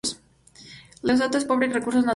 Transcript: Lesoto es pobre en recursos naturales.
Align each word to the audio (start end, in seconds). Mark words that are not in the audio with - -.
Lesoto 1.03 1.37
es 1.37 1.45
pobre 1.45 1.67
en 1.67 1.73
recursos 1.73 1.97
naturales. 2.05 2.09